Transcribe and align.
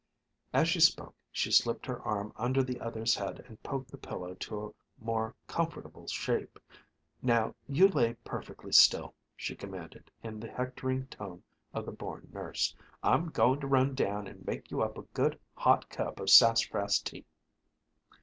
As 0.51 0.67
she 0.67 0.79
spoke 0.79 1.13
she 1.31 1.51
slipped 1.51 1.85
her 1.85 2.01
arm 2.01 2.33
under 2.35 2.63
the 2.63 2.81
other's 2.81 3.13
head 3.13 3.41
and 3.41 3.61
poked 3.61 3.91
the 3.91 3.99
pillow 3.99 4.33
to 4.33 4.65
a 4.65 4.71
more 4.99 5.35
comfortable 5.45 6.07
shape. 6.07 6.57
"Now 7.21 7.53
you 7.67 7.87
lay 7.87 8.15
perfectly 8.23 8.71
still," 8.71 9.13
she 9.35 9.55
commanded 9.55 10.09
in 10.23 10.39
the 10.39 10.49
hectoring 10.49 11.05
tone 11.05 11.43
of 11.71 11.85
the 11.85 11.91
born 11.91 12.29
nurse; 12.33 12.75
"I'm 13.03 13.27
goin' 13.29 13.59
to 13.59 13.67
run 13.67 13.93
down 13.93 14.25
and 14.25 14.43
make 14.43 14.71
you 14.71 14.81
up 14.81 14.97
a 14.97 15.03
good 15.13 15.39
hot 15.55 15.87
cup 15.87 16.19
of 16.19 16.31
sassafras 16.31 16.97
tea." 16.97 17.23